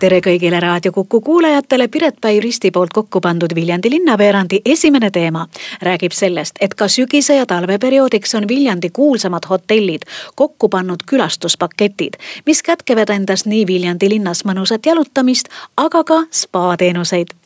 [0.00, 5.46] tere kõigile Raadio Kuku kuulajatele, Piret Päi Risti poolt kokku pandud Viljandi linnaveerandi esimene teema.
[5.82, 12.62] Räägib sellest, et ka sügise ja talveperioodiks on Viljandi kuulsamad hotellid kokku pannud külastuspaketid, mis
[12.62, 17.36] kätkevad endas nii Viljandi linnas mõnusat jalutamist, aga ka spaateenuseid.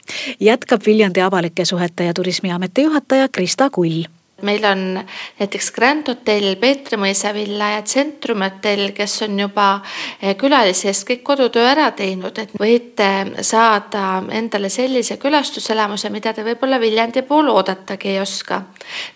[0.41, 4.05] jätkab Viljandi avalike suhete ja turismiameti juhataja Krista Kull
[4.43, 5.05] meil on
[5.39, 9.67] näiteks Grand Hotell, Peetri mõisa villa ja Tsentrum hotell, kes on juba
[10.21, 13.09] eh, külalise eest kõik kodutöö ära teinud, et võite
[13.47, 18.63] saada endale sellise külastuselamuse, mida te võib-olla Viljandi puhul oodatagi ei oska.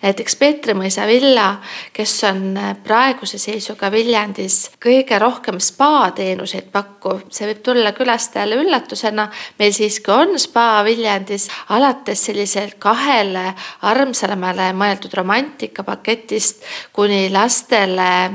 [0.01, 1.49] näiteks Peetri mõisa villa,
[1.93, 9.27] kes on eh, praeguse seisuga Viljandis kõige rohkem spaateenuseid pakkuv, see võib tulla külastajale üllatusena.
[9.59, 18.31] meil siiski on spa Viljandis alates sellisel kahele armsamale mõeldud romantikapaketist kuni lastele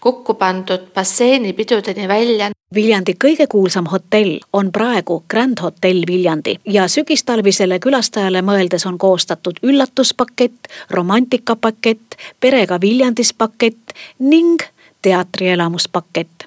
[0.00, 2.50] kokku pandud basseinipidudeni välja.
[2.74, 9.62] Viljandi kõige kuulsam hotell on praegu Grand Hotell Viljandi ja sügistalvisele külastajale mõeldes on koostatud
[9.62, 14.62] üllatuspakett, romantikapakett, perega Viljandis pakett ning
[15.06, 16.42] teatrielamuspakett.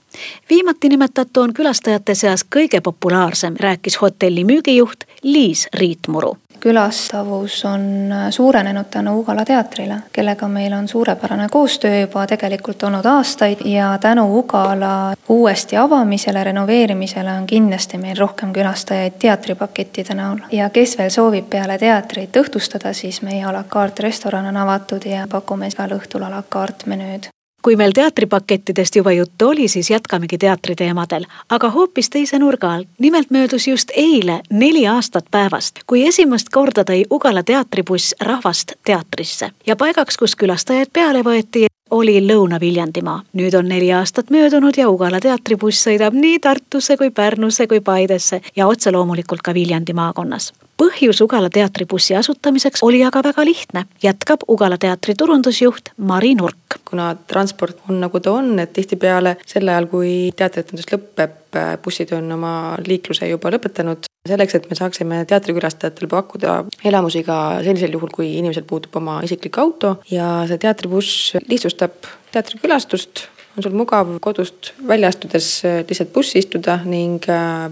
[0.50, 8.86] viimati nimetatu on külastajate seas kõige populaarsem, rääkis hotelli müügijuht Liis Riitmuru külastavus on suurenenud
[8.92, 15.14] tänu Ugala teatrile, kellega meil on suurepärane koostöö juba tegelikult olnud aastaid ja tänu Ugala
[15.30, 20.38] uuesti avamisele, renoveerimisele on kindlasti meil rohkem külastajaid teatripakettide näol.
[20.52, 25.06] ja kes veel soovib peale teatrit õhtustada, siis meie a la carte restoran on avatud
[25.06, 29.90] ja pakume igal õhtul a la carte menüüd kui meil teatripakettidest juba juttu oli, siis
[29.90, 32.88] jätkamegi teatriteemadel, aga hoopis teise nurga alt.
[33.00, 39.52] nimelt möödus just eile neli aastat päevast, kui esimest korda tõi Ugala teatribuss rahvast teatrisse
[39.68, 43.22] ja paigaks, kus külastajaid peale võeti, oli Lõuna-Viljandimaa.
[43.34, 48.42] nüüd on neli aastat möödunud ja Ugala teatribuss sõidab nii Tartusse kui Pärnusse kui Paidesse
[48.56, 54.46] ja otse loomulikult ka Viljandi maakonnas põhjus Ugala teatribussi asutamiseks oli aga väga lihtne, jätkab
[54.48, 56.80] Ugala teatri turundusjuht Mari Nurk.
[56.90, 61.36] kuna transport on nagu ta on, et tihtipeale sel ajal, kui teatrietendus lõpeb,
[61.84, 62.54] bussid on oma
[62.86, 64.09] liikluse juba lõpetanud.
[64.28, 69.58] Selleks, et me saaksime teatrikülastajatele pakkuda elamusi ka sellisel juhul, kui inimesel puudub oma isiklik
[69.62, 69.98] auto.
[70.12, 73.28] Ja see teatribuss lihtsustab teatrikülastust.
[73.58, 77.26] On sul mugav kodust välja astudes lihtsalt bussi istuda ning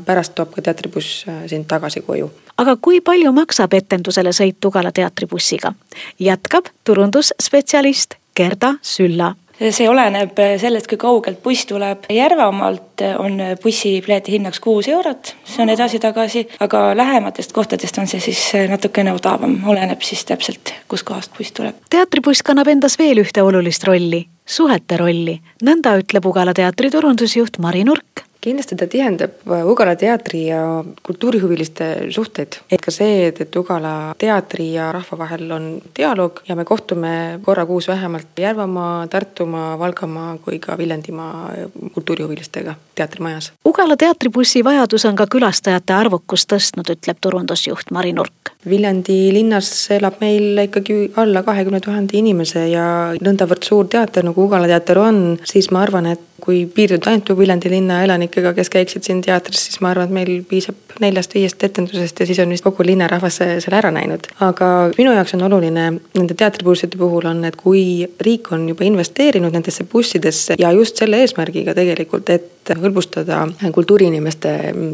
[0.05, 2.31] pärast toob ka teatribuss sind tagasi koju.
[2.57, 5.75] Aga kui palju maksab etendusele sõit Ugala teatribussiga?
[6.19, 12.05] jätkab turundusspetsialist Gerda Sülla see oleneb sellest, kui kaugelt buss tuleb.
[12.13, 18.41] Järvamaalt on bussipileti hinnaks kuus eurot, see on edasi-tagasi, aga lähematest kohtadest on see siis
[18.69, 21.81] natukene odavam, oleneb siis täpselt, kuskohast buss tuleb.
[21.89, 27.85] teatribuss kannab endas veel ühte olulist rolli, suhete rolli, nõnda ütleb Ugala teatri turundusjuht Mari
[27.87, 32.59] Nurk kindlasti ta tihendab Ugala teatri ja kultuurihuviliste suhteid.
[32.71, 35.67] et ka see, et, et Ugala teatri ja rahva vahel on
[35.97, 41.51] dialoog ja me kohtume korra kuus vähemalt Järvamaa, Tartumaa, Valgamaa kui ka Viljandimaa
[41.93, 43.51] kultuurihuvilistega teatrimajas.
[43.65, 48.53] Ugala teatribussi vajadus on ka külastajate arvukust tõstnud, ütleb turundusjuht Mari Nurk.
[48.69, 52.87] Viljandi linnas elab meil ikkagi alla kahekümne tuhande inimese ja
[53.23, 57.69] nõndavõrd suur teater nagu Ugala teater on, siis ma arvan, et kui piirduda ainult Viljandi
[57.71, 62.27] linna elanikega, kes käiksid siin teatris, siis ma arvan, et meil piisab neljast-viiest etendusest ja
[62.29, 64.29] siis on vist kogu linnarahvas selle ära näinud.
[64.47, 67.83] aga minu jaoks on oluline nende teatribusside puhul on, et kui
[68.23, 74.53] riik on juba investeerinud nendesse bussidesse ja just selle eesmärgiga tegelikult, et hõlbustada kultuuriinimeste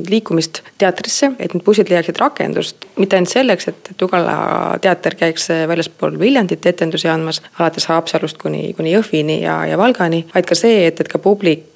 [0.09, 4.37] liikumist teatrisse, et need bussid leiaksid rakendust, mitte ainult selleks, et, et Ugala
[4.83, 10.49] teater käiks väljaspool Viljandit etendusi andmas, alates Haapsalust kuni, kuni Jõhvini ja, ja Valgani, vaid
[10.49, 11.72] ka see, et, et ka publik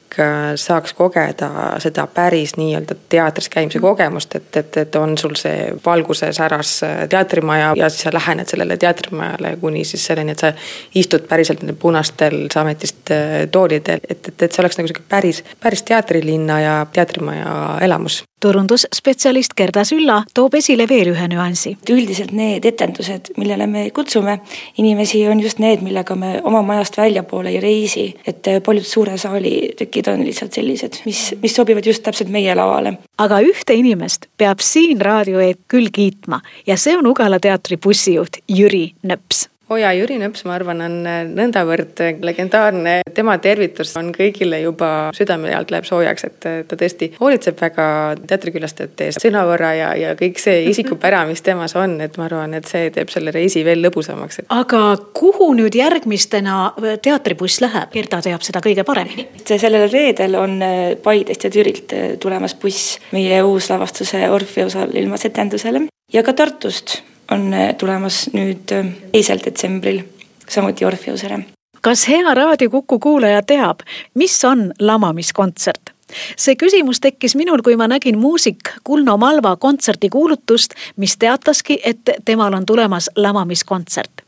[0.56, 1.50] saaks kogeda
[1.84, 7.04] seda päris nii-öelda teatris käimise kogemust, et, et, et on sul see valguse säras äh,
[7.10, 10.54] teatrimaja ja siis sa lähened sellele teatrimajale kuni siis selleni, et sa
[10.96, 15.44] istud päriselt nendel punastel sametist äh, toolidel, et, et, et see oleks nagu sihuke päris,
[15.64, 21.76] päris teatrilinna ja teatrimaja elamus turundusspetsialist Gerda Sülla toob esile veel ühe nüansi.
[21.90, 24.40] üldiselt need etendused, millele me kutsume
[24.78, 28.08] inimesi, on just need, millega me oma majast väljapoole ei reisi.
[28.28, 32.98] et paljud suure saali tükid on lihtsalt sellised, mis, mis sobivad just täpselt meie lavale.
[33.18, 38.42] aga ühte inimest peab siin raadio eet küll kiitma ja see on Ugala teatri bussijuht
[38.48, 40.94] Jüri Nõps Oja Jüri Nõps, ma arvan, on
[41.36, 47.58] nõndavõrd legendaarne, tema tervitus on kõigile juba südame alt läheb soojaks, et ta tõesti hoolitseb
[47.60, 47.88] väga
[48.30, 52.70] teatrikülastajate eest sõnavõra ja, ja kõik see isikupära, mis temas on, et ma arvan, et
[52.70, 54.46] see teeb selle reisi veel lõbusamaks.
[54.56, 54.82] aga
[55.20, 56.72] kuhu nüüd järgmistena
[57.04, 59.28] teatribuss läheb, Gerda teab seda kõige paremini.
[59.50, 60.58] sellel reedel on
[61.04, 61.92] Paidest ja Türilt
[62.24, 68.86] tulemas buss meie uuslavastuse Orfeusal ilmas etendusele ja ka Tartust on äh, tulemas nüüd äh,
[69.12, 70.02] teisel detsembril,
[70.50, 71.40] samuti Orfeusele.
[71.82, 73.80] kas hea Raadio Kuku kuulaja teab,
[74.14, 75.98] mis on lamamiskontsert?
[76.38, 82.00] see küsimus tekkis minul, kui ma nägin muusik Kulno Malva kontserdi kuulutust, mis teataski, et
[82.26, 84.24] temal on tulemas lamamiskontsert.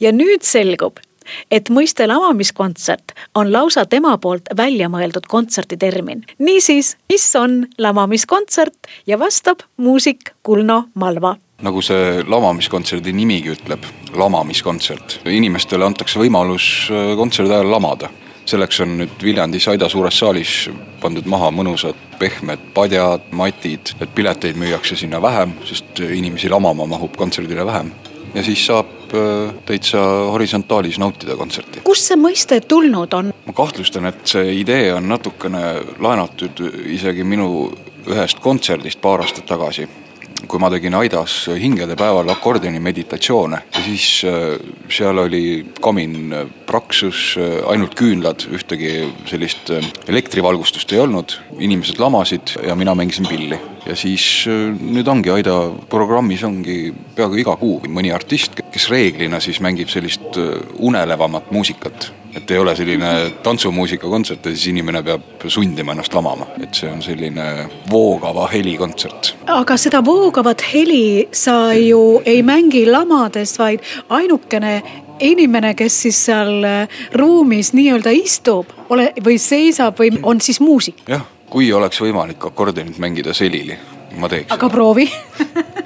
[0.00, 1.00] ja nüüd selgub,
[1.50, 6.24] et mõiste lamamiskontsert on lausa tema poolt välja mõeldud kontserditermin.
[6.38, 13.86] niisiis, mis on lamamiskontsert ja vastab muusik Kulno Malva nagu see lamamiskontserdi nimigi ütleb,
[14.18, 15.20] lamamiskontsert.
[15.30, 18.10] inimestele antakse võimalus äh, kontserdi ajal lamada.
[18.44, 20.68] selleks on nüüd Viljandis Aida suures saalis
[21.00, 27.14] pandud maha mõnusad pehmed padjad, matid, et pileteid müüakse sinna vähem, sest inimesi lamama mahub
[27.16, 27.92] kontserdile vähem.
[28.34, 30.02] ja siis saab äh, täitsa
[30.34, 31.80] horisontaalis nautida kontserti.
[31.84, 33.32] kust see mõiste tulnud on?
[33.46, 37.72] ma kahtlustan, et see idee on natukene laenatud isegi minu
[38.02, 39.86] ühest kontserdist paar aastat tagasi
[40.48, 44.56] kui ma tegin Aidas hingede päeval akordioni meditatsioone ja siis äh,
[44.92, 49.72] seal oli kamin äh, praksus, äh, ainult küünlad, ühtegi sellist
[50.08, 53.58] elektrivalgustust ei olnud, inimesed lamasid ja mina mängisin pilli.
[53.86, 55.56] ja siis nüüd ongi Aida
[55.90, 60.38] programmis ongi peaaegu iga kuu mõni artist, kes reeglina siis mängib sellist
[60.78, 63.10] unelevamat muusikat et ei ole selline
[63.42, 67.46] tantsumuusika kontsert ja siis inimene peab sundima ennast lamama, et see on selline
[67.90, 69.34] voogava heli kontsert.
[69.52, 74.74] aga seda voogavat heli sa ju ei mängi lamades, vaid ainukene
[75.22, 81.04] inimene, kes siis seal äh, ruumis nii-öelda istub, ole või seisab või on siis muusik?
[81.08, 83.76] jah, kui oleks võimalik akordionit mängida selili,
[84.16, 84.50] ma teeks.
[84.56, 85.08] aga proovi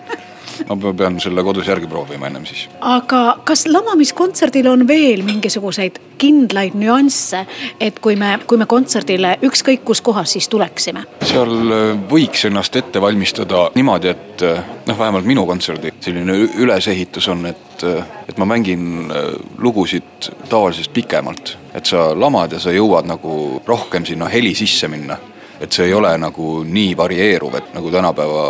[0.68, 2.66] ma pean selle kodus järgi proovima ennem siis.
[2.80, 7.42] aga kas lamamiskontserdil on veel mingisuguseid kindlaid nüansse,
[7.80, 11.04] et kui me, kui me kontserdile ükskõik kus kohas siis tuleksime?
[11.26, 17.28] seal äh, võiks ennast ette valmistada niimoodi, et äh, noh, vähemalt minu kontserdi selline ülesehitus
[17.32, 19.12] on, et, äh, et ma mängin
[19.58, 21.56] lugusid tavalisest pikemalt.
[21.74, 25.19] et sa lamad ja sa jõuad nagu rohkem sinna heli sisse minna
[25.61, 28.47] et see ei ole nagu nii varieeruv, et nagu tänapäeva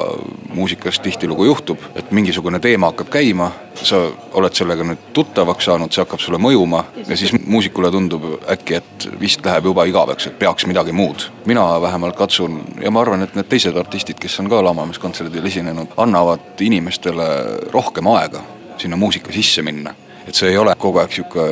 [0.54, 4.00] muusikas tihtilugu juhtub, et mingisugune teema hakkab käima, sa
[4.38, 9.08] oled sellega nüüd tuttavaks saanud, see hakkab sulle mõjuma ja siis muusikule tundub äkki, et
[9.20, 11.28] vist läheb juba igaveks, et peaks midagi muud.
[11.46, 15.94] mina vähemalt katsun ja ma arvan, et need teised artistid, kes on ka lamamiskontserdil esinenud,
[15.96, 17.28] annavad inimestele
[17.72, 18.42] rohkem aega
[18.76, 19.94] sinna muusika sisse minna
[20.26, 21.44] et see ei ole kogu aeg sihuke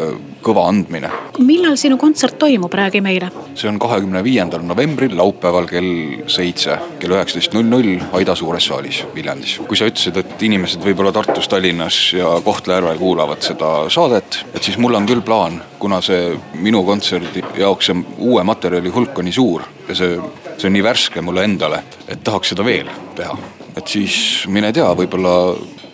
[0.45, 1.11] kõva andmine.
[1.39, 3.31] millal sinu kontsert toimub, räägi meile.
[3.55, 5.91] see on kahekümne viiendal novembril, laupäeval kell
[6.27, 9.59] seitse, kell üheksateist null null Aida suures saalis Viljandis.
[9.69, 14.79] kui sa ütlesid, et inimesed võib-olla Tartus, Tallinnas ja Kohtla-Järvel kuulavad seda saadet, et siis
[14.79, 19.37] mul on küll plaan, kuna see minu kontserdi jaoks see uue materjali hulk on nii
[19.37, 20.17] suur ja see,
[20.57, 23.37] see on nii värske mulle endale, et tahaks seda veel teha
[23.77, 24.17] et siis
[24.51, 25.35] mine tea, võib-olla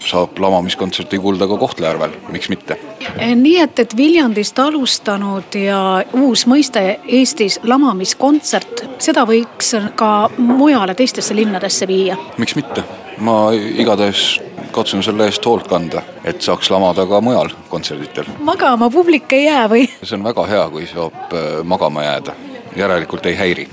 [0.05, 2.79] saab lamamiskontserti kuulda ka Kohtla-Järvel, miks mitte.
[3.19, 5.81] Eh, nii et, et Viljandist alustanud ja
[6.17, 12.17] uus mõiste Eestis lamamiskontsert, seda võiks ka mujale teistesse linnadesse viia?
[12.39, 12.85] miks mitte,
[13.19, 14.41] ma igatahes
[14.73, 18.31] katsun selle eest hoolt kanda, et saaks lamada ka mujal kontserditel.
[18.39, 19.91] magama publik ei jää või?
[20.03, 22.39] see on väga hea, kui saab äh, magama jääda,
[22.77, 23.69] järelikult ei häiri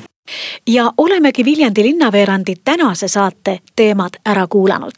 [0.67, 4.93] ja olemegi Viljandi linnaveerandi tänase saate teemad ära kuulanud.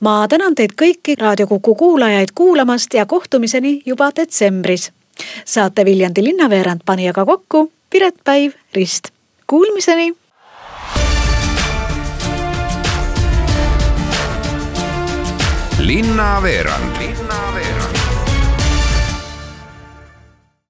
[0.00, 4.92] ma tänan teid kõiki Raadio Kuku kuulajaid kuulamast ja kohtumiseni juba detsembris.
[5.44, 9.08] saate Viljandi linnaveerand pani aga kokku Piret Päiv Rist.
[9.46, 10.14] Kuulmiseni.
[15.78, 16.96] linnaveerand.
[16.98, 17.55] linnaveerand